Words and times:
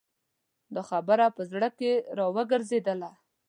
دا 0.75 0.81
خبره 0.89 1.25
په 1.35 1.41
زړه 1.51 1.69
کې 1.77 1.91
را 2.17 2.25
وګرځېدله. 2.35 3.09